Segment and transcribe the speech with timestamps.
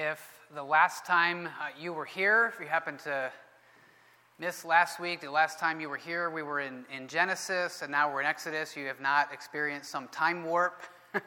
[0.00, 3.30] if the last time uh, you were here, if you happened to
[4.38, 7.92] miss last week, the last time you were here, we were in, in Genesis, and
[7.92, 8.74] now we're in Exodus.
[8.74, 10.84] You have not experienced some time warp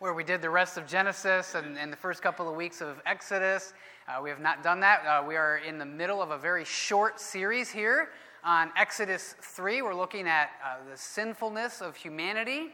[0.00, 3.00] where we did the rest of Genesis and, and the first couple of weeks of
[3.06, 3.72] Exodus.
[4.08, 5.06] Uh, we have not done that.
[5.06, 8.08] Uh, we are in the middle of a very short series here
[8.42, 9.82] on Exodus 3.
[9.82, 12.72] We're looking at uh, the sinfulness of humanity.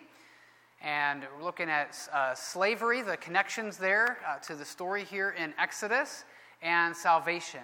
[0.82, 5.54] And we're looking at uh, slavery, the connections there uh, to the story here in
[5.56, 6.24] Exodus,
[6.60, 7.60] and salvation,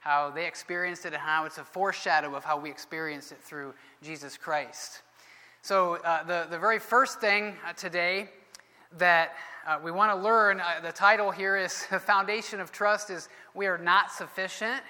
[0.00, 3.72] how they experienced it and how it's a foreshadow of how we experience it through
[4.02, 5.00] Jesus Christ.
[5.62, 8.28] So, uh, the, the very first thing uh, today
[8.98, 9.32] that
[9.66, 13.30] uh, we want to learn, uh, the title here is The Foundation of Trust, is
[13.54, 14.82] We Are Not Sufficient.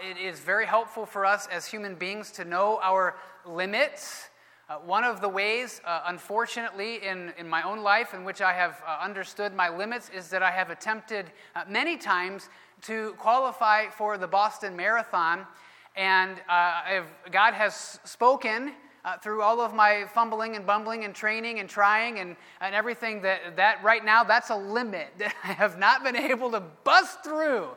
[0.00, 4.28] it is very helpful for us as human beings to know our limits
[4.68, 8.52] uh, one of the ways, uh, unfortunately, in, in my own life in which I
[8.52, 12.50] have uh, understood my limits is that I have attempted uh, many times
[12.82, 15.46] to qualify for the Boston Marathon.
[15.96, 17.00] And uh,
[17.32, 18.72] God has spoken
[19.06, 23.22] uh, through all of my fumbling and bumbling and training and trying and, and everything
[23.22, 27.24] that, that right now, that's a limit that I have not been able to bust
[27.24, 27.68] through.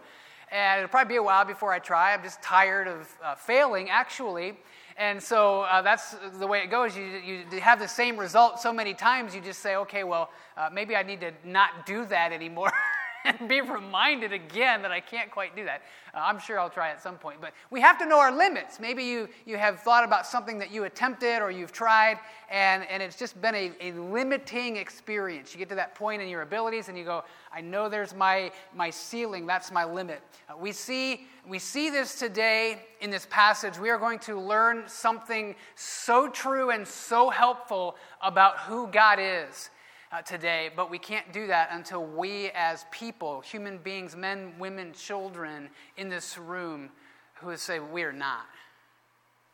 [0.52, 2.14] And it'll probably be a while before I try.
[2.14, 3.08] I'm just tired of
[3.40, 4.58] failing, actually.
[4.98, 6.96] And so uh, that's the way it goes.
[6.96, 10.70] You, you have the same result so many times, you just say, okay, well, uh,
[10.72, 12.72] maybe I need to not do that anymore.
[13.40, 15.82] and be reminded again that I can't quite do that.
[16.14, 17.40] Uh, I'm sure I'll try at some point.
[17.40, 18.80] But we have to know our limits.
[18.80, 23.02] Maybe you, you have thought about something that you attempted or you've tried, and, and
[23.02, 25.54] it's just been a, a limiting experience.
[25.54, 28.52] You get to that point in your abilities, and you go, I know there's my,
[28.76, 30.22] my ceiling, that's my limit.
[30.50, 33.78] Uh, we, see, we see this today in this passage.
[33.78, 39.70] We are going to learn something so true and so helpful about who God is
[40.12, 44.94] uh, today, but we can't do that until we, as people, human beings, men, women,
[44.94, 46.90] children in this room,
[47.36, 48.46] who say, We are not.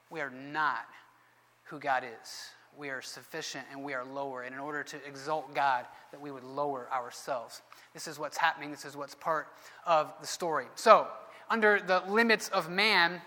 [0.09, 0.87] We are not
[1.65, 2.49] who God is.
[2.77, 4.43] We are sufficient and we are lower.
[4.43, 7.61] And in order to exalt God, that we would lower ourselves.
[7.93, 8.71] This is what's happening.
[8.71, 9.47] This is what's part
[9.85, 10.65] of the story.
[10.75, 11.07] So,
[11.49, 13.21] under the limits of man,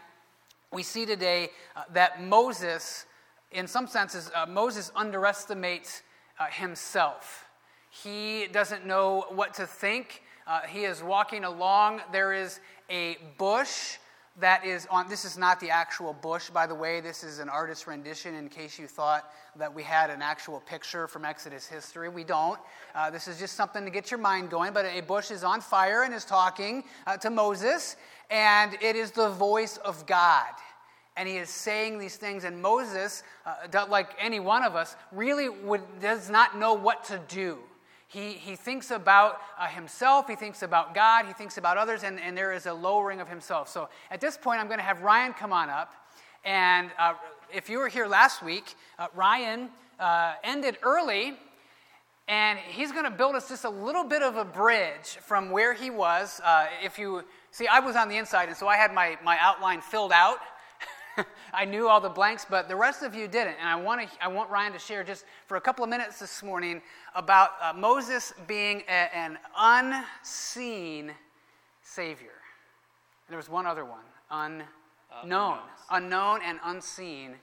[0.72, 3.06] we see today uh, that Moses,
[3.50, 6.02] in some senses, uh, Moses underestimates
[6.40, 7.46] uh, himself.
[7.90, 10.22] He doesn't know what to think.
[10.46, 12.00] Uh, he is walking along.
[12.12, 13.98] There is a bush
[14.38, 15.08] that is on.
[15.08, 17.00] This is not the actual bush, by the way.
[17.00, 21.06] This is an artist's rendition in case you thought that we had an actual picture
[21.06, 22.08] from Exodus history.
[22.08, 22.58] We don't.
[22.94, 24.72] Uh, this is just something to get your mind going.
[24.72, 27.96] But a bush is on fire and is talking uh, to Moses,
[28.30, 30.46] and it is the voice of God
[31.20, 32.44] and he is saying these things.
[32.44, 37.20] And Moses, uh, like any one of us, really would, does not know what to
[37.28, 37.58] do.
[38.08, 42.18] He, he thinks about uh, himself, he thinks about God, he thinks about others, and,
[42.18, 43.68] and there is a lowering of himself.
[43.68, 45.92] So at this point, I'm going to have Ryan come on up.
[46.42, 47.12] And uh,
[47.52, 49.68] if you were here last week, uh, Ryan
[50.00, 51.34] uh, ended early,
[52.28, 55.74] and he's going to build us just a little bit of a bridge from where
[55.74, 56.40] he was.
[56.42, 59.36] Uh, if you see, I was on the inside, and so I had my, my
[59.38, 60.38] outline filled out.
[61.54, 63.56] I knew all the blanks, but the rest of you didn't.
[63.60, 66.18] And I want, to, I want Ryan to share just for a couple of minutes
[66.18, 66.82] this morning
[67.14, 71.12] about uh, Moses being a, an unseen
[71.82, 72.28] Savior.
[73.26, 75.58] And there was one other one unknown.
[75.58, 77.34] Uh, unknown and unseen.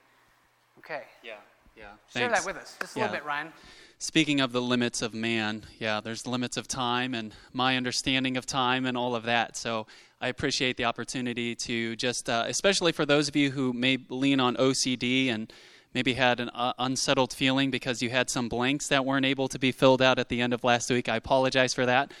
[0.78, 1.02] Okay.
[1.22, 1.34] Yeah,
[1.76, 1.84] yeah.
[2.12, 2.44] Share Thanks.
[2.44, 2.76] that with us.
[2.80, 3.04] Just a yeah.
[3.06, 3.52] little bit, Ryan.
[4.00, 8.46] Speaking of the limits of man, yeah, there's limits of time and my understanding of
[8.46, 9.56] time and all of that.
[9.56, 9.88] So
[10.20, 14.38] I appreciate the opportunity to just, uh, especially for those of you who may lean
[14.38, 15.52] on OCD and
[15.94, 19.58] maybe had an uh, unsettled feeling because you had some blanks that weren't able to
[19.58, 21.08] be filled out at the end of last week.
[21.08, 22.12] I apologize for that.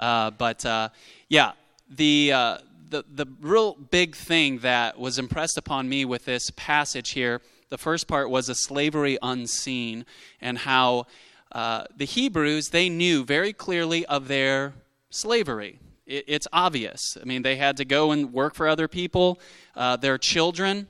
[0.00, 0.88] Uh, but uh,
[1.28, 1.52] yeah,
[1.88, 2.58] the, uh,
[2.88, 7.40] the, the real big thing that was impressed upon me with this passage here,
[7.70, 10.04] the first part was a slavery unseen
[10.40, 11.06] and how
[11.52, 14.74] uh, the Hebrews, they knew very clearly of their
[15.10, 17.16] slavery it, it's obvious.
[17.20, 19.40] I mean, they had to go and work for other people.
[19.74, 20.88] Uh, their children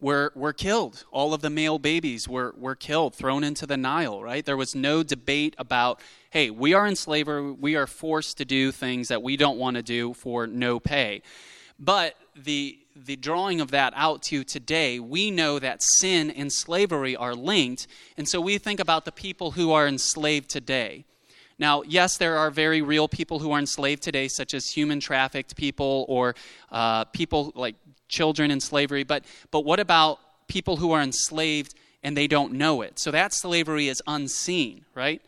[0.00, 1.04] were, were killed.
[1.10, 4.44] All of the male babies were, were killed, thrown into the Nile, right?
[4.44, 6.00] There was no debate about,
[6.30, 7.52] hey, we are in slavery.
[7.52, 11.22] We are forced to do things that we don't want to do for no pay.
[11.78, 17.16] But the, the drawing of that out to today, we know that sin and slavery
[17.16, 17.86] are linked.
[18.16, 21.04] And so we think about the people who are enslaved today.
[21.58, 25.56] Now, yes, there are very real people who are enslaved today, such as human trafficked
[25.56, 26.34] people or
[26.70, 27.76] uh, people like
[28.08, 30.18] children in slavery, but, but what about
[30.48, 32.98] people who are enslaved and they don't know it?
[32.98, 35.22] So that slavery is unseen, right?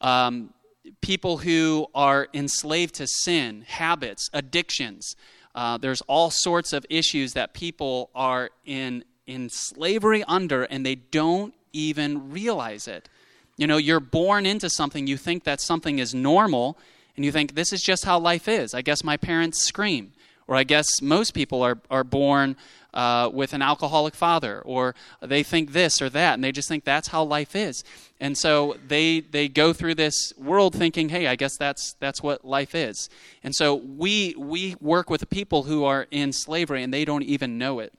[0.00, 0.52] Um,
[1.00, 5.16] people who are enslaved to sin, habits, addictions.
[5.54, 10.94] Uh, there's all sorts of issues that people are in, in slavery under, and they
[10.94, 13.08] don't even realize it.
[13.56, 16.78] You know, you're born into something, you think that something is normal,
[17.16, 18.74] and you think, this is just how life is.
[18.74, 20.12] I guess my parents scream.
[20.50, 22.56] Or I guess most people are, are born
[22.92, 26.82] uh, with an alcoholic father, or they think this or that, and they just think
[26.82, 27.84] that's how life is.
[28.18, 32.44] And so they, they go through this world thinking, hey, I guess that's, that's what
[32.44, 33.08] life is.
[33.44, 37.56] And so we, we work with people who are in slavery, and they don't even
[37.56, 37.92] know it.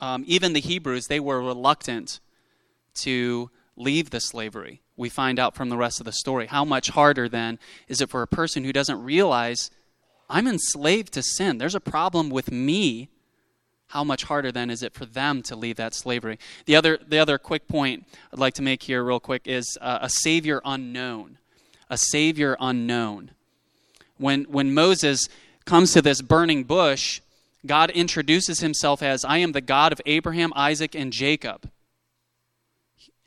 [0.00, 2.20] Um, even the Hebrews, they were reluctant
[3.00, 4.80] to leave the slavery.
[4.96, 6.46] We find out from the rest of the story.
[6.46, 9.72] How much harder then is it for a person who doesn't realize
[10.34, 11.58] I'm enslaved to sin?
[11.58, 13.08] There's a problem with me.
[13.86, 16.40] How much harder then is it for them to leave that slavery?
[16.66, 20.00] The other, the other quick point I'd like to make here, real quick, is uh,
[20.02, 21.38] a Savior unknown.
[21.88, 23.30] A Savior unknown.
[24.18, 25.28] When, when Moses
[25.66, 27.20] comes to this burning bush,
[27.64, 31.70] God introduces himself as, I am the God of Abraham, Isaac, and Jacob.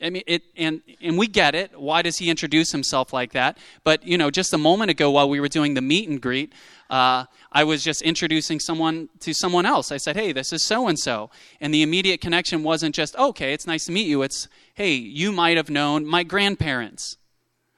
[0.00, 1.80] I mean, it, and, and we get it.
[1.80, 3.58] Why does he introduce himself like that?
[3.82, 6.52] But, you know, just a moment ago while we were doing the meet and greet,
[6.90, 9.92] uh, I was just introducing someone to someone else.
[9.92, 11.30] I said, hey, this is so and so.
[11.60, 14.22] And the immediate connection wasn't just, okay, it's nice to meet you.
[14.22, 17.16] It's, hey, you might have known my grandparents.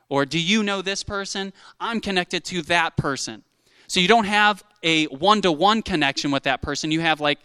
[0.08, 1.52] Or do you know this person?
[1.80, 3.44] I'm connected to that person.
[3.86, 6.90] So you don't have a one to one connection with that person.
[6.90, 7.40] You have like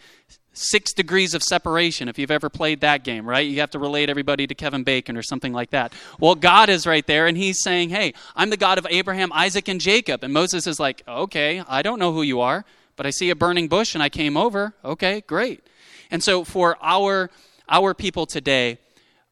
[0.56, 3.46] six degrees of separation if you've ever played that game, right?
[3.46, 5.92] You have to relate everybody to Kevin Bacon or something like that.
[6.18, 9.68] Well, God is right there and he's saying, Hey, I'm the God of Abraham, Isaac,
[9.68, 10.24] and Jacob.
[10.24, 12.64] And Moses is like, Okay, I don't know who you are,
[12.96, 14.74] but I see a burning bush and I came over.
[14.84, 15.62] Okay, great.
[16.10, 17.30] And so for our,
[17.68, 18.78] our people today,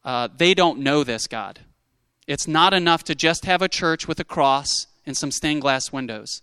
[0.03, 1.59] uh, they don't know this God.
[2.27, 5.91] It's not enough to just have a church with a cross and some stained glass
[5.91, 6.41] windows.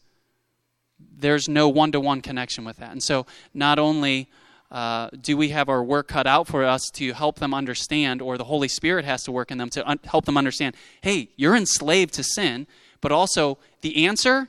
[0.98, 2.92] There's no one to one connection with that.
[2.92, 4.28] And so not only
[4.72, 8.38] uh, do we have our work cut out for us to help them understand, or
[8.38, 11.54] the Holy Spirit has to work in them to un- help them understand, hey, you're
[11.54, 12.66] enslaved to sin,
[13.02, 14.48] but also the answer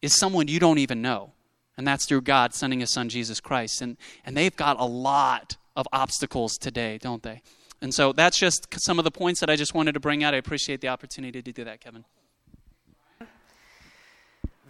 [0.00, 1.32] is someone you don't even know.
[1.76, 3.82] And that's through God sending his son Jesus Christ.
[3.82, 7.42] And, and they've got a lot of obstacles today, don't they?
[7.82, 10.32] And so that's just some of the points that I just wanted to bring out.
[10.32, 12.04] I appreciate the opportunity to do that, Kevin.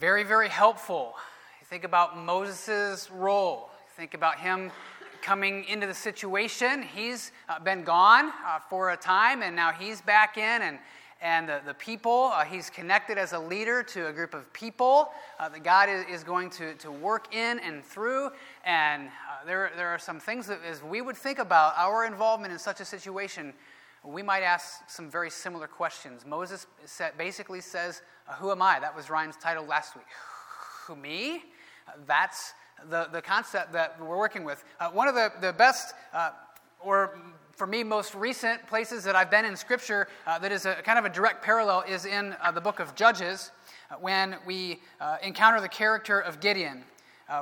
[0.00, 1.14] Very, very helpful.
[1.66, 4.70] Think about Moses' role Think about him
[5.22, 6.82] coming into the situation.
[6.82, 10.78] He's uh, been gone uh, for a time, and now he's back in, and,
[11.22, 15.12] and the, the people, uh, he's connected as a leader to a group of people
[15.40, 18.28] uh, that God is, is going to, to work in and through.
[18.66, 22.52] And uh, there, there are some things that, as we would think about our involvement
[22.52, 23.54] in such a situation,
[24.04, 26.26] we might ask some very similar questions.
[26.26, 26.66] Moses
[27.16, 28.78] basically says, uh, Who am I?
[28.78, 30.04] That was Ryan's title last week.
[30.86, 31.44] Who, me?
[32.06, 32.52] That's
[32.90, 34.64] the, the concept that we're working with.
[34.80, 36.30] Uh, one of the, the best, uh,
[36.80, 37.18] or
[37.52, 40.98] for me, most recent places that I've been in Scripture uh, that is a kind
[40.98, 43.50] of a direct parallel is in uh, the book of Judges
[43.90, 46.84] uh, when we uh, encounter the character of Gideon.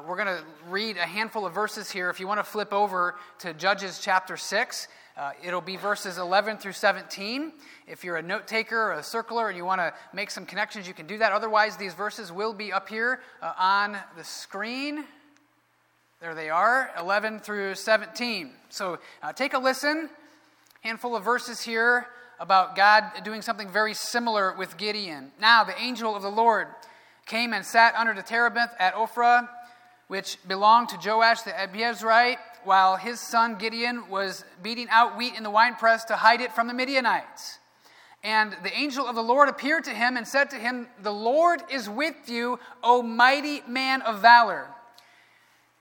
[0.06, 2.10] we're going to read a handful of verses here.
[2.10, 6.56] If you want to flip over to Judges chapter 6, uh, it'll be verses 11
[6.56, 7.52] through 17.
[7.86, 10.88] If you're a note taker or a circler and you want to make some connections,
[10.88, 11.31] you can do that.
[11.31, 15.05] Otherwise, these verses will be up here uh, on the screen.
[16.21, 18.51] There they are, 11 through 17.
[18.71, 20.09] So uh, take a listen.
[20.81, 22.06] Handful of verses here
[22.39, 25.33] about God doing something very similar with Gideon.
[25.41, 26.69] Now, the angel of the Lord
[27.27, 29.49] came and sat under the terebinth at Ophrah,
[30.09, 35.43] which belonged to Joash the Abiezrite, while his son Gideon was beating out wheat in
[35.43, 37.59] the winepress to hide it from the Midianites.
[38.23, 41.63] And the angel of the Lord appeared to him and said to him, The Lord
[41.71, 44.69] is with you, O mighty man of valor.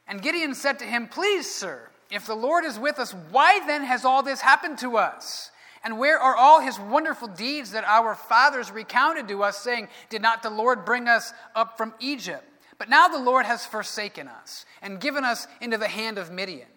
[0.07, 3.83] And Gideon said to him, Please, sir, if the Lord is with us, why then
[3.83, 5.51] has all this happened to us?
[5.83, 10.21] And where are all his wonderful deeds that our fathers recounted to us, saying, Did
[10.21, 12.43] not the Lord bring us up from Egypt?
[12.77, 16.67] But now the Lord has forsaken us and given us into the hand of Midian.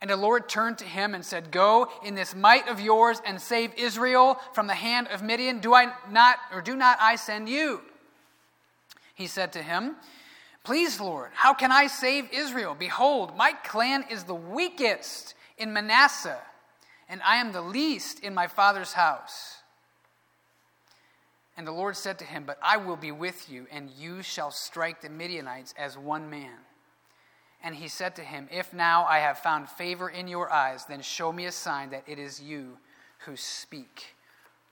[0.00, 3.40] And the Lord turned to him and said, Go in this might of yours and
[3.40, 5.60] save Israel from the hand of Midian.
[5.60, 7.80] Do I not, or do not I send you?
[9.14, 9.96] He said to him,
[10.64, 12.74] Please, Lord, how can I save Israel?
[12.76, 16.40] Behold, my clan is the weakest in Manasseh,
[17.08, 19.58] and I am the least in my father's house.
[21.56, 24.50] And the Lord said to him, But I will be with you, and you shall
[24.50, 26.56] strike the Midianites as one man.
[27.62, 31.02] And he said to him, If now I have found favor in your eyes, then
[31.02, 32.78] show me a sign that it is you
[33.20, 34.14] who speak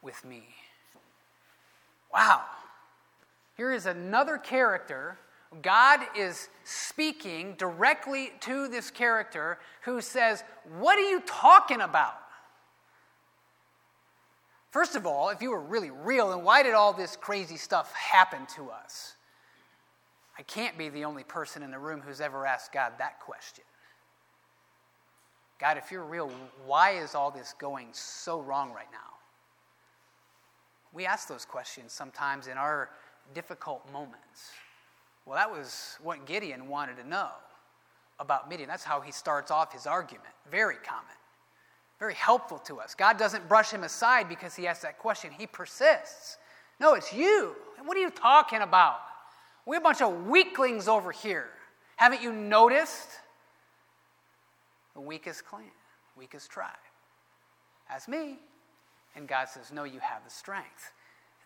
[0.01, 0.43] with me.
[2.13, 2.43] Wow.
[3.57, 5.19] Here is another character.
[5.61, 10.43] God is speaking directly to this character who says,
[10.79, 12.15] What are you talking about?
[14.71, 17.93] First of all, if you were really real, then why did all this crazy stuff
[17.93, 19.17] happen to us?
[20.39, 23.65] I can't be the only person in the room who's ever asked God that question.
[25.61, 26.31] God, if you're real,
[26.67, 28.99] why is all this going so wrong right now?
[30.93, 32.89] We ask those questions sometimes in our
[33.35, 34.53] difficult moments.
[35.27, 37.29] Well, that was what Gideon wanted to know
[38.19, 38.69] about Midian.
[38.69, 40.29] That's how he starts off his argument.
[40.51, 41.05] Very common,
[41.99, 42.95] very helpful to us.
[42.95, 46.39] God doesn't brush him aside because he asks that question, he persists.
[46.81, 47.55] No, it's you.
[47.85, 48.99] What are you talking about?
[49.67, 51.49] We're a bunch of weaklings over here.
[51.97, 53.09] Haven't you noticed?
[54.95, 55.65] The weakest clan,
[56.17, 56.71] weakest tribe.
[57.89, 58.39] That's me.
[59.15, 60.93] And God says, No, you have the strength.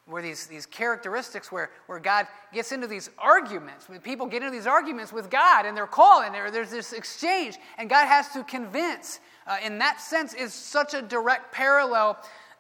[0.07, 4.53] Where these, these characteristics where, where God gets into these arguments, when people get into
[4.53, 8.45] these arguments with God and they're calling, there, there's this exchange, and God has to
[8.45, 9.19] convince.
[9.49, 12.19] Uh, in that sense, is such a direct parallel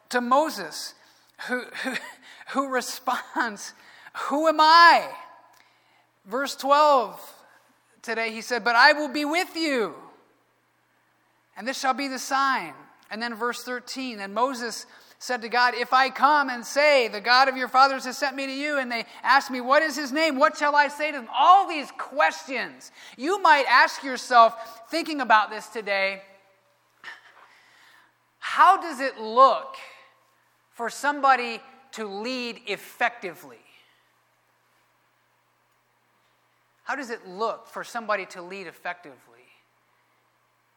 [0.09, 0.95] to Moses,
[1.49, 1.95] who, who,
[2.49, 3.75] who responds,
[4.29, 5.09] Who am I?
[6.26, 7.35] Verse 12
[8.03, 9.95] today, he said, But I will be with you,
[11.57, 12.73] and this shall be the sign.
[13.11, 14.87] And then verse 13, and Moses
[15.26, 18.37] said to God, If I come and say, The God of your fathers has sent
[18.37, 20.38] me to you, and they ask me, What is his name?
[20.38, 21.28] What shall I say to them?
[21.37, 22.92] All these questions.
[23.16, 26.23] You might ask yourself, thinking about this today,
[28.38, 29.75] how does it look
[30.71, 31.61] for somebody
[31.92, 33.59] to lead effectively?
[36.85, 39.16] How does it look for somebody to lead effectively?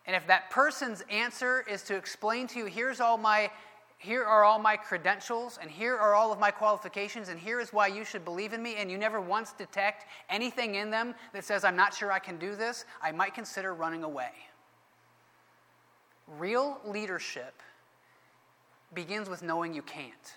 [0.07, 3.51] And if that person's answer is to explain to you, here's all my
[3.99, 7.73] here are all my credentials, and here are all of my qualifications, and here is
[7.73, 11.43] why you should believe in me, and you never once detect anything in them that
[11.43, 14.31] says, I'm not sure I can do this, I might consider running away.
[16.27, 17.61] Real leadership
[18.93, 20.33] begins with knowing you can't.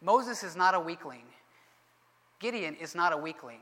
[0.00, 1.24] Moses is not a weakling,
[2.38, 3.60] Gideon is not a weakling.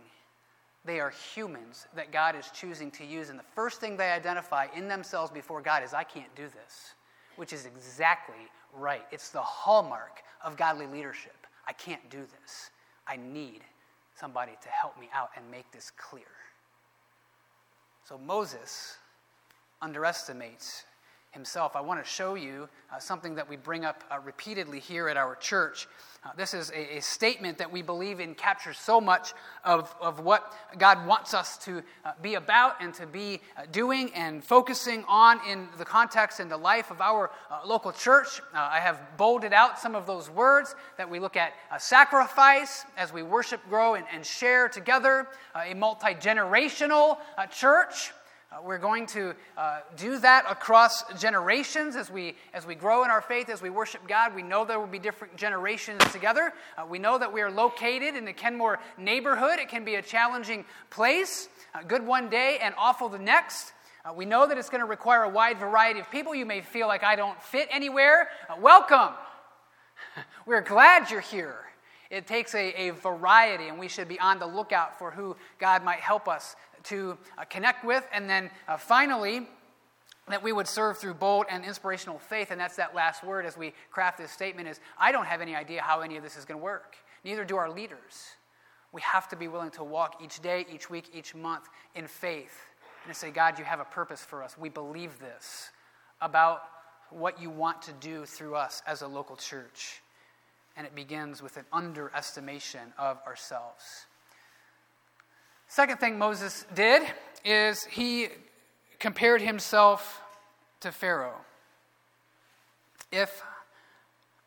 [0.85, 3.29] They are humans that God is choosing to use.
[3.29, 6.95] And the first thing they identify in themselves before God is, I can't do this,
[7.39, 9.07] which is exactly right.
[9.13, 11.47] It's the hallmark of godly leadership.
[11.67, 12.71] I can't do this.
[13.07, 13.61] I need
[14.19, 16.25] somebody to help me out and make this clear.
[18.05, 18.97] So Moses
[19.81, 20.85] underestimates
[21.31, 21.77] himself.
[21.77, 25.17] I want to show you uh, something that we bring up uh, repeatedly here at
[25.17, 25.87] our church.
[26.25, 30.19] Uh, this is a, a, statement that we believe in captures so much of, of
[30.19, 35.05] what God wants us to uh, be about and to be uh, doing and focusing
[35.07, 38.41] on in the context and the life of our uh, local church.
[38.53, 43.23] I have bolded out some of those words that we look at sacrifice as we
[43.23, 47.19] worship, grow, and, and share together, a multi generational
[47.51, 48.13] church.
[48.51, 53.11] Uh, we're going to uh, do that across generations as we, as we grow in
[53.11, 54.35] our faith, as we worship God.
[54.35, 56.55] We know there will be different generations together.
[56.79, 59.59] Uh, we know that we are located in the Kenmore neighborhood.
[59.59, 61.51] It can be a challenging place,
[61.89, 63.75] good one day and awful the next.
[64.03, 66.35] Uh, we know that it's going to require a wide variety of people.
[66.35, 68.31] You may feel like I don't fit anywhere.
[68.49, 69.13] Uh, welcome.
[70.47, 71.67] we're glad you're here.
[72.11, 75.85] It takes a, a, variety, and we should be on the lookout for who God
[75.85, 76.57] might help us
[76.89, 78.07] to uh, connect with.
[78.13, 79.47] And then uh, finally,
[80.29, 82.51] that we would serve through bold and inspirational faith.
[82.51, 85.55] And that's that last word as we craft this statement is I don't have any
[85.55, 86.97] idea how any of this is going to work.
[87.25, 88.37] Neither do our leaders.
[88.93, 92.57] We have to be willing to walk each day, each week, each month in faith
[93.07, 94.57] and say, God, you have a purpose for us.
[94.59, 95.71] We believe this
[96.21, 96.63] about
[97.11, 100.03] what you want to do through us as a local church.
[100.77, 104.07] And it begins with an underestimation of ourselves.
[105.71, 107.03] Second thing Moses did
[107.45, 108.29] is he
[108.99, 110.23] compared himself
[110.81, 111.37] to Pharaoh.
[113.13, 113.43] If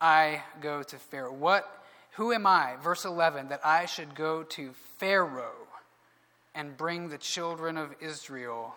[0.00, 1.82] I go to Pharaoh, what
[2.16, 5.68] who am I, verse 11, that I should go to Pharaoh
[6.54, 8.74] and bring the children of Israel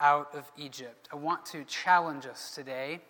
[0.00, 1.08] out of Egypt?
[1.12, 3.00] I want to challenge us today.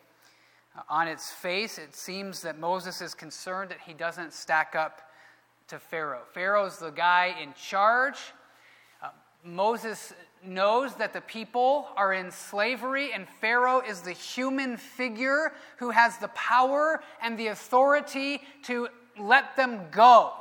[0.76, 5.00] Uh, on its face, it seems that Moses is concerned that he doesn't stack up
[5.68, 6.22] to Pharaoh.
[6.34, 8.18] Pharaoh's the guy in charge.
[9.44, 10.12] Moses
[10.44, 16.18] knows that the people are in slavery, and Pharaoh is the human figure who has
[16.18, 20.32] the power and the authority to let them go.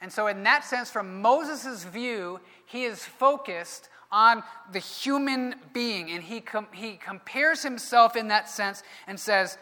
[0.00, 6.10] And so, in that sense, from Moses' view, he is focused on the human being,
[6.10, 9.58] and he, com- he compares himself in that sense and says,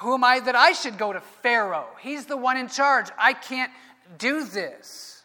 [0.00, 1.86] Who am I that I should go to Pharaoh?
[2.00, 3.06] He's the one in charge.
[3.16, 3.72] I can't
[4.18, 5.19] do this.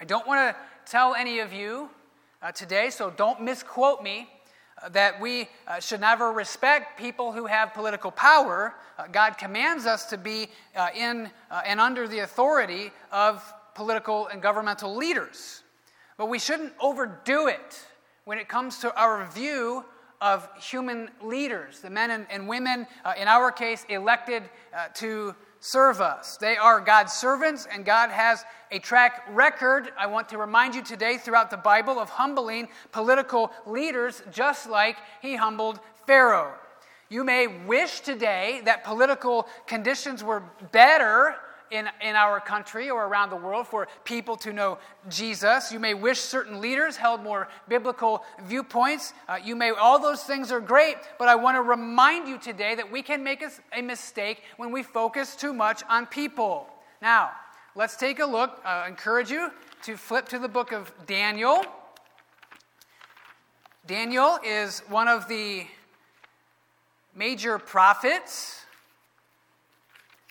[0.00, 1.88] I don't want to tell any of you
[2.42, 4.28] uh, today, so don't misquote me,
[4.82, 8.74] uh, that we uh, should never respect people who have political power.
[8.98, 13.40] Uh, God commands us to be uh, in uh, and under the authority of
[13.76, 15.62] political and governmental leaders.
[16.16, 17.86] But we shouldn't overdo it
[18.24, 19.84] when it comes to our view
[20.20, 22.86] of human leaders, the men and, and women,
[23.18, 24.44] in our case, elected
[24.94, 26.36] to serve us.
[26.36, 30.82] They are God's servants, and God has a track record, I want to remind you
[30.82, 36.52] today, throughout the Bible of humbling political leaders, just like He humbled Pharaoh.
[37.08, 41.34] You may wish today that political conditions were better
[41.70, 44.78] in, in our country or around the world for people to know
[45.08, 45.72] Jesus.
[45.72, 49.12] You may wish certain leaders held more biblical viewpoints.
[49.28, 52.74] Uh, you may, all those things are great, but I want to remind you today
[52.74, 56.68] that we can make a, a mistake when we focus too much on people.
[57.02, 57.32] Now,
[57.74, 58.60] let's take a look.
[58.64, 59.50] Uh, I encourage you
[59.82, 61.64] to flip to the book of Daniel.
[63.86, 65.66] Daniel is one of the
[67.14, 68.63] major prophets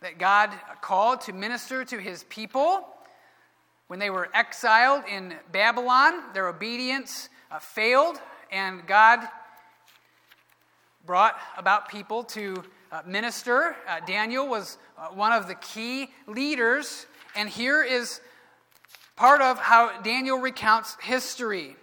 [0.03, 2.85] that God called to minister to his people.
[3.87, 8.19] When they were exiled in Babylon, their obedience uh, failed,
[8.51, 9.21] and God
[11.05, 13.77] brought about people to uh, minister.
[13.87, 18.19] Uh, Daniel was uh, one of the key leaders, and here is
[19.15, 21.77] part of how Daniel recounts history.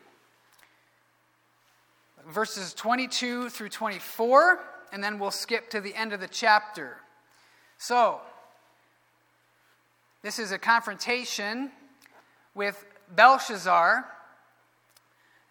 [2.28, 4.60] Verses 22 through 24,
[4.92, 6.98] and then we'll skip to the end of the chapter.
[7.82, 8.20] So,
[10.22, 11.70] this is a confrontation
[12.54, 12.84] with
[13.16, 14.04] Belshazzar.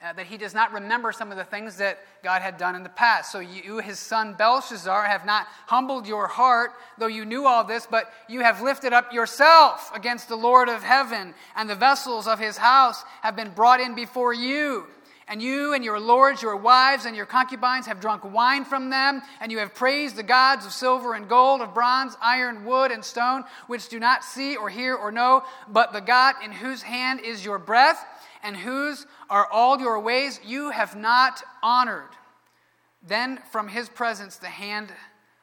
[0.02, 2.84] Uh, that he does not remember some of the things that God had done in
[2.84, 3.32] the past.
[3.32, 7.88] So, you, his son Belshazzar, have not humbled your heart, though you knew all this,
[7.90, 12.38] but you have lifted up yourself against the Lord of heaven, and the vessels of
[12.38, 14.86] his house have been brought in before you.
[15.30, 19.22] And you and your lords, your wives, and your concubines have drunk wine from them,
[19.40, 23.06] and you have praised the gods of silver and gold, of bronze, iron, wood, and
[23.06, 27.20] stone, which do not see or hear or know, but the God in whose hand
[27.20, 28.04] is your breath,
[28.42, 32.10] and whose are all your ways, you have not honored.
[33.06, 34.92] Then from his presence the hand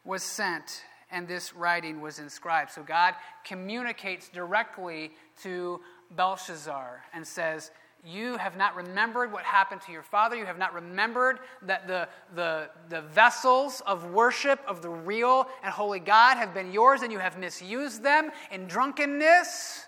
[0.04, 2.72] was sent, and this writing was inscribed.
[2.72, 7.70] So God communicates directly to Belshazzar and says,
[8.04, 10.36] you have not remembered what happened to your father.
[10.36, 15.72] You have not remembered that the, the, the vessels of worship of the real and
[15.72, 19.86] holy God have been yours, and you have misused them in drunkenness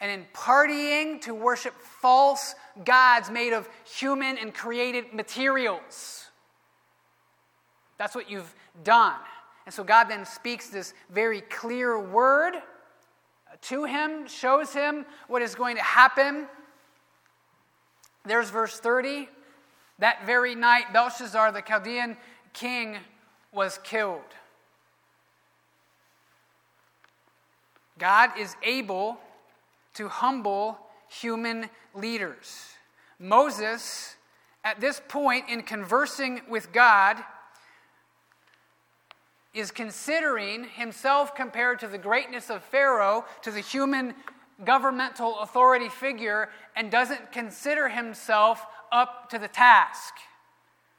[0.00, 6.26] and in partying to worship false gods made of human and created materials.
[7.98, 9.18] That's what you've done.
[9.66, 12.54] And so God then speaks this very clear word
[13.62, 16.46] to him, shows him what is going to happen
[18.24, 19.28] there's verse 30.
[19.98, 22.16] That very night, Belshazzar, the Chaldean
[22.52, 22.98] king,
[23.52, 24.20] was killed.
[27.98, 29.18] God is able
[29.94, 30.78] to humble
[31.08, 32.70] human leaders.
[33.18, 34.16] Moses,
[34.64, 37.18] at this point in conversing with God,
[39.52, 44.14] is considering himself compared to the greatness of Pharaoh, to the human
[44.64, 50.14] governmental authority figure and doesn't consider himself up to the task.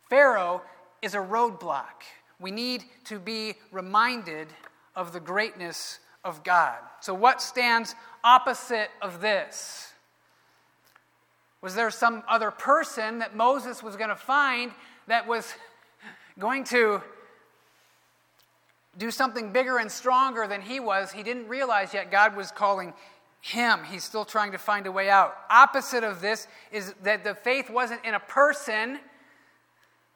[0.09, 0.61] Pharaoh
[1.01, 2.03] is a roadblock.
[2.39, 4.47] We need to be reminded
[4.95, 6.77] of the greatness of God.
[6.99, 9.93] So, what stands opposite of this?
[11.61, 14.71] Was there some other person that Moses was going to find
[15.07, 15.53] that was
[16.39, 17.01] going to
[18.97, 21.11] do something bigger and stronger than he was?
[21.11, 22.93] He didn't realize yet God was calling
[23.41, 23.79] him.
[23.83, 25.35] He's still trying to find a way out.
[25.49, 28.99] Opposite of this is that the faith wasn't in a person.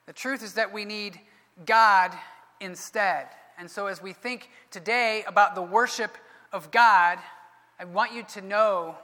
[0.06, 1.20] The truth is that we need
[1.66, 2.12] God
[2.60, 3.28] instead.
[3.58, 6.18] And so, as we think today about the worship
[6.54, 7.18] of God,
[7.80, 8.96] I want you to know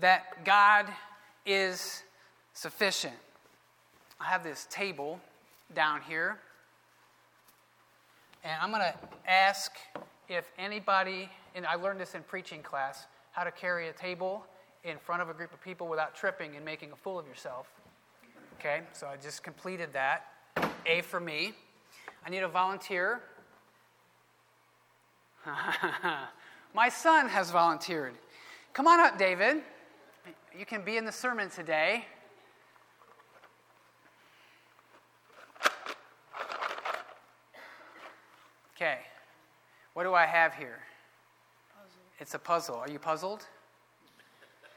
[0.00, 0.86] that God
[1.46, 2.02] is
[2.52, 3.14] sufficient.
[4.20, 5.20] I have this table
[5.74, 6.38] down here,
[8.42, 8.94] and I'm going to
[9.30, 9.72] ask
[10.28, 14.46] if anybody, and I learned this in preaching class, how to carry a table
[14.84, 17.66] in front of a group of people without tripping and making a fool of yourself.
[18.60, 20.26] Okay, so I just completed that.
[20.86, 21.52] A for me.
[22.24, 23.20] I need a volunteer.
[26.74, 28.14] My son has volunteered.
[28.72, 29.62] Come on up, David.
[30.56, 32.04] You can be in the sermon today.
[38.76, 38.98] Okay.
[39.94, 40.78] What do I have here?
[42.24, 42.76] It's a puzzle.
[42.76, 43.44] Are you puzzled?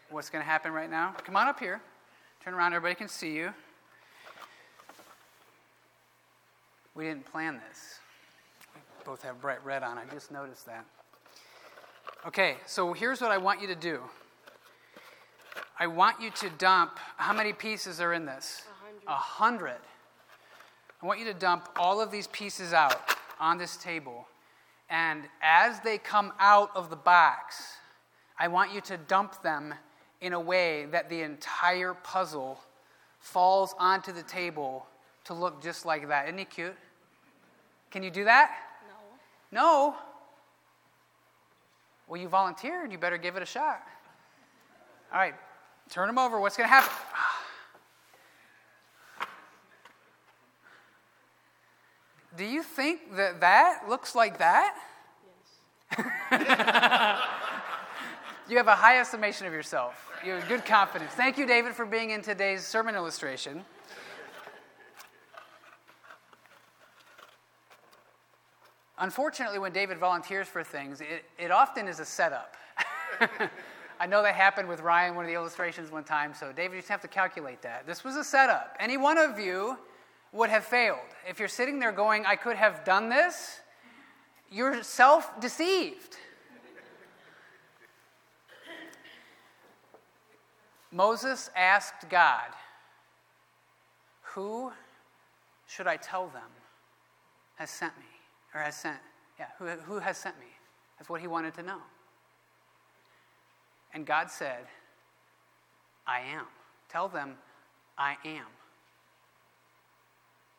[0.09, 1.15] What's going to happen right now?
[1.23, 1.79] Come on up here.
[2.43, 3.53] Turn around, everybody can see you.
[6.93, 7.99] We didn't plan this.
[8.75, 9.97] We both have bright red on.
[9.97, 10.83] I just noticed that.
[12.25, 14.01] Okay, so here's what I want you to do.
[15.79, 18.63] I want you to dump, how many pieces are in this?
[19.07, 19.79] A hundred.
[21.01, 24.27] I want you to dump all of these pieces out on this table.
[24.89, 27.77] And as they come out of the box,
[28.39, 29.73] I want you to dump them
[30.21, 32.59] in a way that the entire puzzle
[33.19, 34.85] falls onto the table
[35.25, 36.27] to look just like that.
[36.27, 36.75] Isn't he cute?
[37.91, 38.51] Can you do that?
[39.51, 39.59] No.
[39.59, 39.95] No?
[42.07, 42.91] Well, you volunteered.
[42.91, 43.81] You better give it a shot.
[45.11, 45.35] All right,
[45.89, 46.39] turn them over.
[46.39, 46.91] What's going to happen?
[52.37, 54.75] Do you think that that looks like that?
[56.31, 56.31] Yes.
[58.47, 60.11] you have a high estimation of yourself.
[60.23, 61.13] You have good confidence.
[61.13, 63.65] Thank you, David, for being in today's sermon illustration.
[68.99, 72.55] Unfortunately, when David volunteers for things, it, it often is a setup.
[73.99, 76.81] I know that happened with Ryan, one of the illustrations one time, so David, you
[76.81, 77.87] just have to calculate that.
[77.87, 78.77] This was a setup.
[78.79, 79.75] Any one of you
[80.31, 80.99] would have failed.
[81.27, 83.59] If you're sitting there going, I could have done this,
[84.51, 86.17] you're self deceived.
[90.91, 92.47] Moses asked God,
[94.33, 94.71] Who
[95.67, 96.49] should I tell them
[97.55, 98.05] has sent me?
[98.53, 98.97] Or has sent,
[99.37, 100.45] yeah, who, who has sent me?
[100.97, 101.79] That's what he wanted to know.
[103.93, 104.65] And God said,
[106.07, 106.45] I am.
[106.89, 107.35] Tell them,
[107.97, 108.45] I am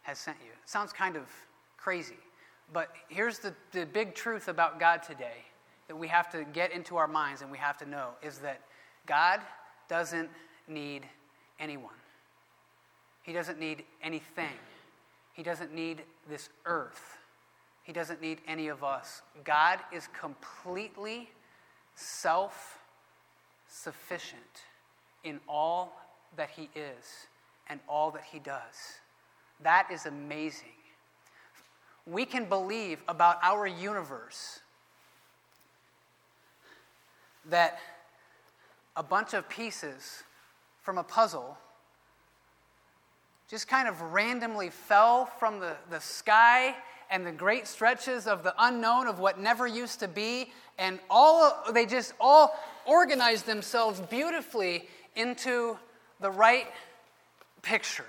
[0.08, 0.50] has sent you.
[0.50, 1.24] It sounds kind of
[1.76, 2.16] crazy,
[2.72, 5.44] but here's the, the big truth about God today
[5.86, 8.62] that we have to get into our minds and we have to know is that
[9.06, 9.40] God
[9.86, 10.30] doesn't
[10.66, 11.06] need
[11.60, 11.92] anyone.
[13.22, 14.56] He doesn't need anything.
[15.34, 17.18] He doesn't need this earth.
[17.82, 19.20] He doesn't need any of us.
[19.44, 21.28] God is completely
[21.94, 22.78] self
[23.68, 24.64] sufficient
[25.22, 26.00] in all
[26.38, 27.26] that He is
[27.68, 29.00] and all that He does.
[29.62, 30.68] That is amazing.
[32.06, 34.60] We can believe about our universe
[37.46, 37.78] that
[38.96, 40.22] a bunch of pieces
[40.82, 41.58] from a puzzle
[43.48, 46.74] just kind of randomly fell from the, the sky
[47.10, 51.64] and the great stretches of the unknown of what never used to be and all
[51.72, 52.54] they just all
[52.86, 55.76] organized themselves beautifully into
[56.20, 56.66] the right
[57.62, 58.04] picture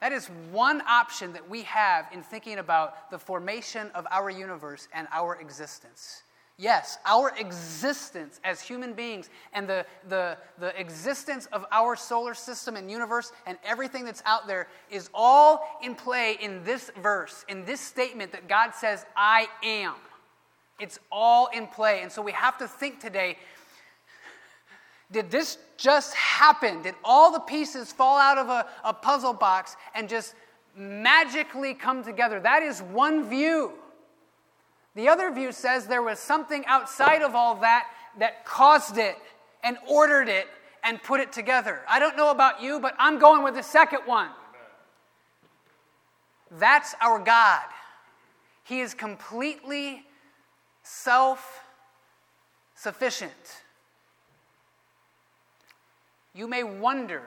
[0.00, 4.88] that is one option that we have in thinking about the formation of our universe
[4.94, 6.22] and our existence.
[6.60, 12.74] Yes, our existence as human beings and the, the, the existence of our solar system
[12.74, 17.64] and universe and everything that's out there is all in play in this verse, in
[17.64, 19.94] this statement that God says, I am.
[20.80, 22.02] It's all in play.
[22.02, 23.38] And so we have to think today
[25.10, 26.82] did this just happen?
[26.82, 30.34] Did all the pieces fall out of a, a puzzle box and just
[30.76, 32.40] magically come together?
[32.40, 33.72] That is one view.
[34.94, 37.86] The other view says there was something outside of all that
[38.18, 39.16] that caused it
[39.62, 40.48] and ordered it
[40.82, 41.82] and put it together.
[41.88, 44.30] I don't know about you, but I'm going with the second one.
[46.50, 47.62] That's our God.
[48.64, 50.02] He is completely
[50.82, 51.64] self
[52.74, 53.62] sufficient.
[56.34, 57.22] You may wonder,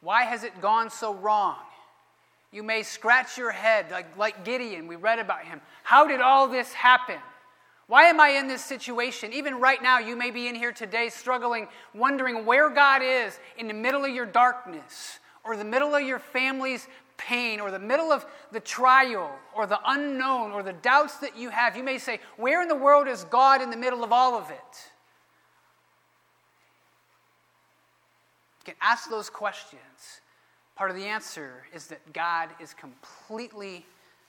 [0.00, 1.56] why has it gone so wrong?
[2.52, 5.60] You may scratch your head, like, like Gideon, we read about him.
[5.82, 7.18] How did all this happen?
[7.86, 9.32] Why am I in this situation?
[9.32, 13.66] Even right now, you may be in here today struggling, wondering where God is in
[13.66, 18.10] the middle of your darkness, or the middle of your family's pain, or the middle
[18.10, 21.76] of the trial, or the unknown, or the doubts that you have.
[21.76, 24.50] You may say, Where in the world is God in the middle of all of
[24.50, 24.92] it?
[28.64, 30.20] Can ask those questions.
[30.74, 33.84] Part of the answer is that God is completely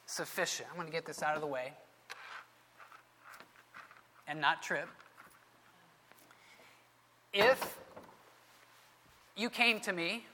[0.06, 0.68] sufficient.
[0.70, 1.74] I'm going to get this out of the way
[4.28, 4.88] and not trip.
[7.34, 7.80] If
[9.36, 10.26] you came to me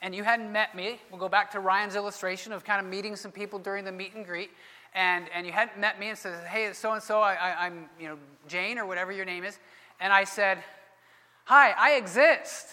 [0.00, 3.16] and you hadn't met me, we'll go back to Ryan's illustration of kind of meeting
[3.16, 4.50] some people during the meet and greet,
[4.94, 8.18] and, and you hadn't met me and said, hey, so and so, I'm you know
[8.46, 9.58] Jane or whatever your name is,
[10.00, 10.58] and I said,
[11.44, 12.68] hi, I exist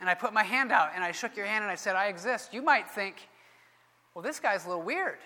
[0.00, 2.06] and I put my hand out and I shook your hand and I said, I
[2.06, 3.28] exist, you might think,
[4.14, 5.18] well, this guy's a little weird.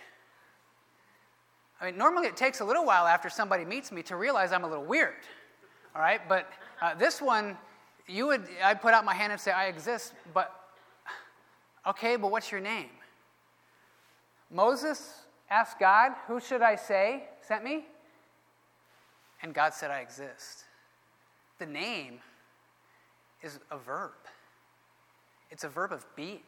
[1.80, 4.64] I mean, normally it takes a little while after somebody meets me to realize I'm
[4.64, 5.14] a little weird.
[5.94, 6.20] All right?
[6.28, 6.50] But
[6.82, 7.56] uh, this one,
[8.06, 10.54] you would, I'd put out my hand and say, I exist, but
[11.86, 12.90] okay, but what's your name?
[14.50, 17.84] Moses asked God, Who should I say sent me?
[19.42, 20.64] And God said, I exist.
[21.58, 22.18] The name
[23.42, 24.12] is a verb,
[25.50, 26.40] it's a verb of being,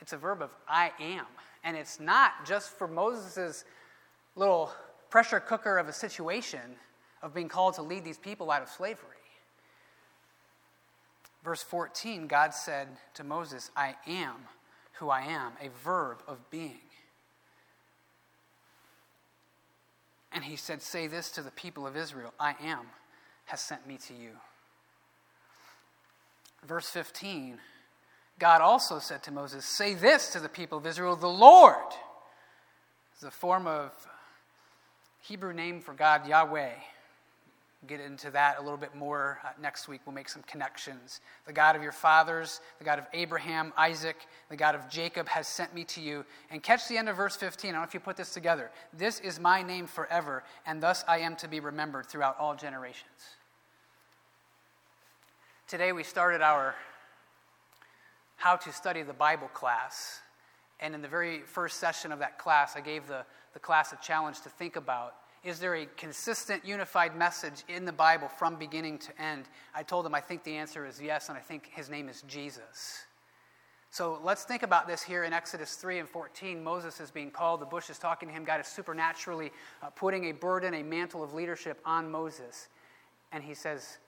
[0.00, 1.26] it's a verb of I am.
[1.62, 3.64] And it's not just for Moses'
[4.34, 4.70] little
[5.10, 6.60] pressure cooker of a situation
[7.22, 9.08] of being called to lead these people out of slavery.
[11.44, 14.36] Verse 14, God said to Moses, I am
[14.92, 16.80] who I am, a verb of being.
[20.32, 22.86] And he said, Say this to the people of Israel I am
[23.46, 24.32] has sent me to you.
[26.66, 27.58] Verse 15,
[28.38, 31.76] God also said to Moses, Say this to the people of Israel the Lord
[33.16, 33.92] is a form of
[35.20, 36.72] Hebrew name for God, Yahweh
[37.86, 40.02] get into that a little bit more uh, next week.
[40.04, 41.20] We'll make some connections.
[41.46, 44.16] The God of your fathers, the God of Abraham, Isaac,
[44.50, 46.24] the God of Jacob has sent me to you.
[46.50, 47.70] And catch the end of verse 15.
[47.70, 48.70] I don't know if you put this together.
[48.92, 53.06] This is my name forever, and thus I am to be remembered throughout all generations.
[55.70, 56.74] Today we started our
[58.34, 60.18] How to Study the Bible class.
[60.80, 63.98] And in the very first session of that class, I gave the, the class a
[64.02, 68.98] challenge to think about is there a consistent, unified message in the Bible from beginning
[68.98, 69.44] to end?
[69.72, 72.24] I told him I think the answer is yes, and I think his name is
[72.26, 73.04] Jesus.
[73.90, 76.64] So let's think about this here in Exodus 3 and 14.
[76.64, 78.42] Moses is being called, the bush is talking to him.
[78.42, 79.52] God is supernaturally
[79.84, 82.66] uh, putting a burden, a mantle of leadership on Moses.
[83.30, 83.98] And he says,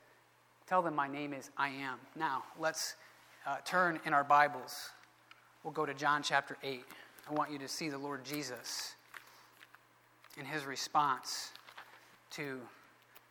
[0.66, 1.98] Tell them my name is I am.
[2.16, 2.94] Now, let's
[3.46, 4.90] uh, turn in our Bibles.
[5.64, 6.85] We'll go to John chapter 8.
[7.29, 8.94] I want you to see the Lord Jesus
[10.38, 11.51] in his response
[12.31, 12.61] to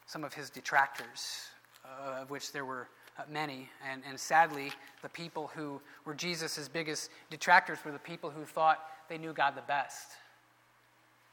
[0.06, 1.48] some of his detractors,
[1.86, 3.70] uh, of which there were uh, many.
[3.90, 8.80] And, and sadly, the people who were Jesus' biggest detractors were the people who thought
[9.08, 10.12] they knew God the best.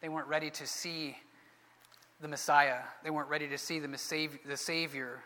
[0.01, 1.17] They weren't ready to see
[2.21, 3.89] the Messiah, they weren't ready to see the,
[4.45, 5.23] the Savior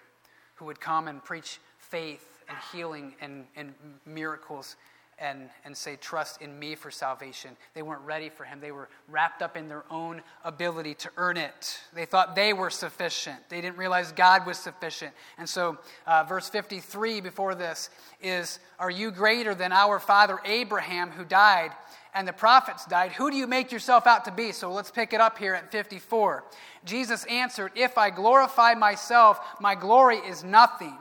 [0.62, 3.75] who would come and preach faith and healing and, and
[4.07, 4.77] miracles
[5.18, 7.57] and, and say, Trust in me for salvation.
[7.75, 8.61] They weren't ready for him.
[8.61, 11.79] They were wrapped up in their own ability to earn it.
[11.94, 13.38] They thought they were sufficient.
[13.48, 15.12] They didn't realize God was sufficient.
[15.38, 21.11] And so, uh, verse 53 before this is Are you greater than our father Abraham
[21.11, 21.72] who died?
[22.14, 24.53] and the prophets died, who do you make yourself out to be?
[24.53, 26.44] So let's pick it up here at 54.
[26.85, 30.96] Jesus answered, If I glorify myself, my glory is nothing.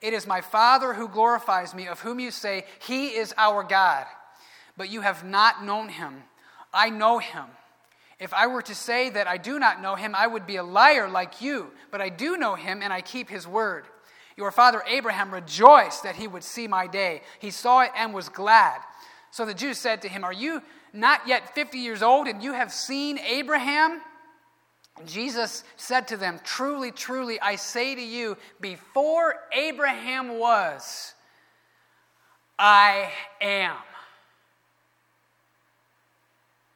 [0.00, 4.06] It is my Father who glorifies me, of whom you say, He is our God.
[4.76, 6.22] But you have not known him.
[6.72, 7.44] I know him.
[8.18, 10.62] If I were to say that I do not know him, I would be a
[10.62, 11.70] liar like you.
[11.90, 13.84] But I do know him, and I keep his word.
[14.36, 17.22] Your father Abraham rejoiced that he would see my day.
[17.38, 18.80] He saw it and was glad.
[19.30, 22.52] So the Jews said to him, Are you not yet 50 years old, and you
[22.52, 24.00] have seen Abraham?
[25.04, 31.14] Jesus said to them, Truly, truly, I say to you, before Abraham was,
[32.58, 33.76] I am.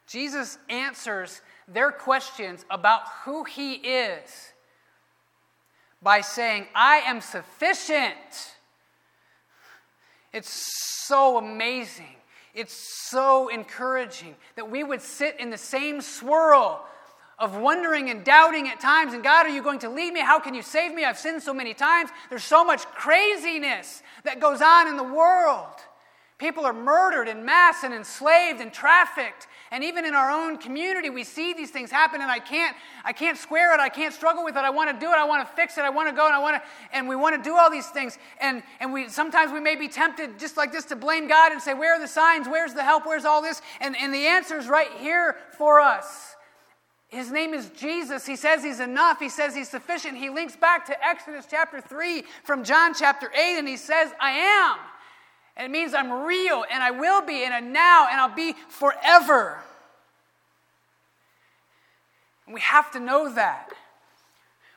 [0.07, 4.51] Jesus answers their questions about who he is
[6.01, 8.55] by saying, I am sufficient.
[10.33, 10.51] It's
[11.07, 12.15] so amazing.
[12.53, 12.73] It's
[13.09, 16.85] so encouraging that we would sit in the same swirl
[17.41, 19.13] of wondering and doubting at times.
[19.13, 20.21] And God, are you going to lead me?
[20.21, 21.03] How can you save me?
[21.03, 22.11] I've sinned so many times.
[22.29, 25.75] There's so much craziness that goes on in the world.
[26.37, 29.47] People are murdered in mass and enslaved and trafficked.
[29.71, 32.75] And even in our own community, we see these things happen, and I can't,
[33.05, 33.79] I can't square it.
[33.79, 34.59] I can't struggle with it.
[34.59, 35.15] I want to do it.
[35.15, 35.81] I want to fix it.
[35.81, 37.87] I want to go, and I want to, and we want to do all these
[37.87, 38.17] things.
[38.39, 41.61] And and we sometimes we may be tempted just like this to blame God and
[41.61, 42.47] say, "Where are the signs?
[42.49, 43.05] Where's the help?
[43.05, 46.35] Where's all this?" And and the answer is right here for us.
[47.11, 48.25] His name is Jesus.
[48.25, 49.19] He says he's enough.
[49.19, 50.17] He says he's sufficient.
[50.17, 54.31] He links back to Exodus chapter 3 from John chapter 8, and he says, I
[54.31, 54.77] am.
[55.57, 58.55] And it means I'm real, and I will be, and a now, and I'll be
[58.69, 59.59] forever.
[62.45, 63.69] And we have to know that.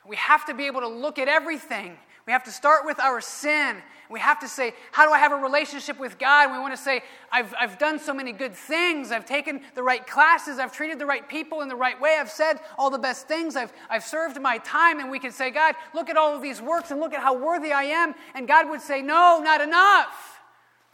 [0.05, 1.97] We have to be able to look at everything.
[2.25, 5.31] We have to start with our sin we have to say, How do I have
[5.31, 6.51] a relationship with God?
[6.51, 9.11] we want to say, I've, I've done so many good things.
[9.11, 10.59] I've taken the right classes.
[10.59, 12.17] I've treated the right people in the right way.
[12.19, 13.55] I've said all the best things.
[13.55, 14.99] I've, I've served my time.
[14.99, 17.35] And we can say, God, look at all of these works and look at how
[17.37, 18.13] worthy I am.
[18.35, 20.39] And God would say, No, not enough.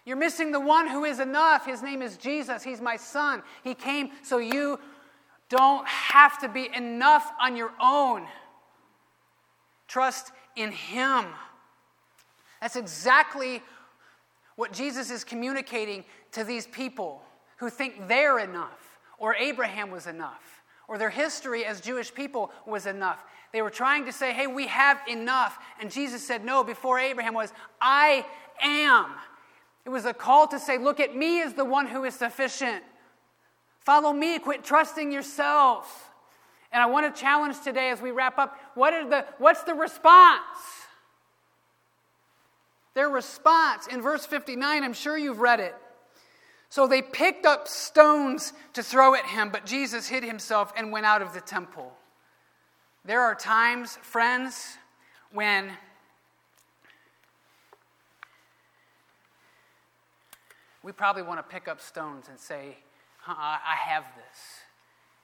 [0.06, 1.66] You're missing the one who is enough.
[1.66, 2.64] His name is Jesus.
[2.64, 3.44] He's my son.
[3.64, 4.80] He came so you
[5.50, 8.26] don't have to be enough on your own.
[9.88, 11.26] Trust in Him.
[12.62, 13.62] That's exactly
[14.56, 17.22] what Jesus is communicating to these people
[17.58, 22.86] who think they're enough, or Abraham was enough, or their history as Jewish people was
[22.86, 23.24] enough.
[23.54, 25.58] They were trying to say, hey, we have enough.
[25.80, 28.26] And Jesus said, no, before Abraham was, I
[28.62, 29.12] am.
[29.86, 32.84] It was a call to say, look at me as the one who is sufficient.
[33.80, 36.11] Follow me, quit trusting yourself.
[36.72, 39.74] And I want to challenge today as we wrap up what are the, what's the
[39.74, 40.42] response?
[42.94, 45.76] Their response in verse 59, I'm sure you've read it.
[46.70, 51.06] So they picked up stones to throw at him, but Jesus hid himself and went
[51.06, 51.92] out of the temple.
[53.04, 54.78] There are times, friends,
[55.34, 55.72] when
[60.84, 62.78] we probably want to pick up stones and say,
[63.28, 64.61] I have this.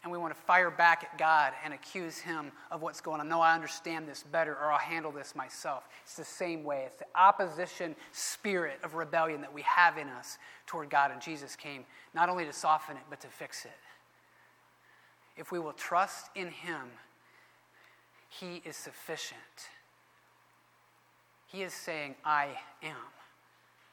[0.07, 3.27] And we want to fire back at God and accuse Him of what's going on.
[3.27, 5.83] No, I understand this better, or I'll handle this myself.
[6.03, 6.83] It's the same way.
[6.85, 11.11] It's the opposition spirit of rebellion that we have in us toward God.
[11.11, 11.83] And Jesus came
[12.15, 13.71] not only to soften it, but to fix it.
[15.35, 16.83] If we will trust in Him,
[18.29, 19.41] He is sufficient.
[21.47, 22.47] He is saying, I
[22.81, 22.95] am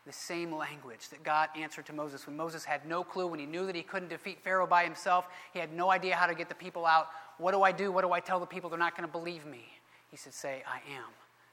[0.07, 3.47] the same language that God answered to Moses when Moses had no clue, when he
[3.47, 5.27] knew that he couldn't defeat Pharaoh by himself.
[5.53, 7.09] He had no idea how to get the people out.
[7.39, 7.91] What do I do?
[7.91, 8.69] What do I tell the people?
[8.69, 9.65] They're not going to believe me.
[10.11, 11.09] He said, Say, I am.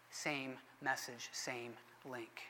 [0.09, 1.73] Same message, same
[2.09, 2.41] link.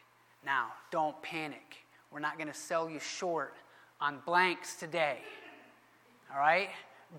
[0.44, 1.78] Now, don't panic.
[2.12, 3.54] We're not going to sell you short
[4.00, 5.20] on blanks today.
[6.34, 6.70] All right?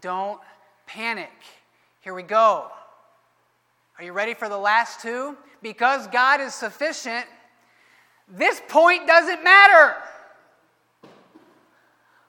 [0.00, 0.40] Don't
[0.86, 1.30] panic.
[2.00, 2.68] Here we go.
[3.98, 5.36] Are you ready for the last two?
[5.62, 7.26] Because God is sufficient
[8.28, 9.96] this point doesn't matter.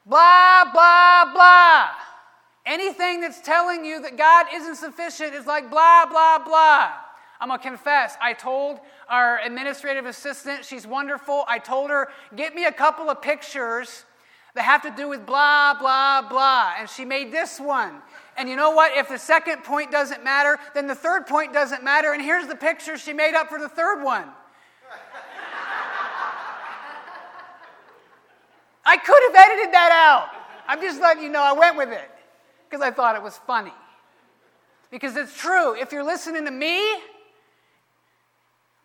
[0.05, 1.89] Blah, blah, blah.
[2.65, 6.91] Anything that's telling you that God isn't sufficient is like blah, blah, blah.
[7.39, 8.15] I'm going to confess.
[8.21, 8.79] I told
[9.09, 11.43] our administrative assistant, she's wonderful.
[11.47, 14.05] I told her, get me a couple of pictures
[14.55, 16.73] that have to do with blah, blah, blah.
[16.79, 17.95] And she made this one.
[18.37, 18.95] And you know what?
[18.97, 22.13] If the second point doesn't matter, then the third point doesn't matter.
[22.13, 24.29] And here's the picture she made up for the third one.
[28.85, 30.29] I could have edited that out.
[30.67, 32.09] I'm just letting you know I went with it
[32.69, 33.73] because I thought it was funny.
[34.91, 35.75] Because it's true.
[35.75, 36.79] If you're listening to me,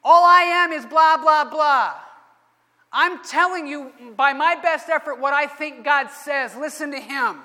[0.02, 1.94] all I am is blah, blah, blah.
[2.92, 6.56] I'm telling you by my best effort what I think God says.
[6.56, 7.40] Listen to Him.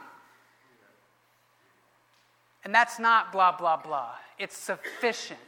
[2.63, 4.11] And that's not blah, blah, blah.
[4.39, 5.39] It's sufficient.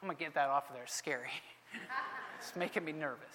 [0.00, 0.86] I'm going to get that off of there.
[0.86, 1.30] Scary.
[2.38, 3.26] it's making me nervous.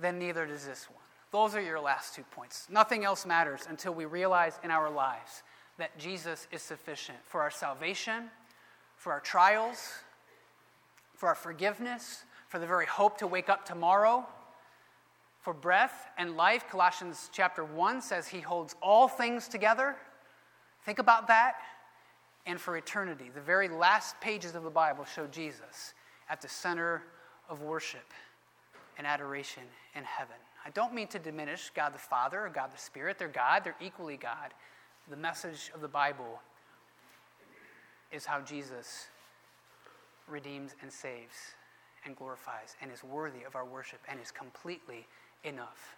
[0.00, 1.03] Then neither does this one.
[1.34, 2.68] Those are your last two points.
[2.70, 5.42] Nothing else matters until we realize in our lives
[5.78, 8.30] that Jesus is sufficient for our salvation,
[8.94, 9.94] for our trials,
[11.16, 14.24] for our forgiveness, for the very hope to wake up tomorrow,
[15.40, 16.66] for breath and life.
[16.70, 19.96] Colossians chapter 1 says he holds all things together.
[20.84, 21.54] Think about that.
[22.46, 23.32] And for eternity.
[23.34, 25.94] The very last pages of the Bible show Jesus
[26.30, 27.02] at the center
[27.48, 28.12] of worship
[28.98, 29.64] and adoration
[29.96, 30.36] in heaven.
[30.64, 33.18] I don't mean to diminish God the Father or God the Spirit.
[33.18, 34.54] They're God, they're equally God.
[35.10, 36.40] The message of the Bible
[38.10, 39.08] is how Jesus
[40.28, 41.54] redeems and saves
[42.04, 45.06] and glorifies and is worthy of our worship and is completely
[45.42, 45.96] enough.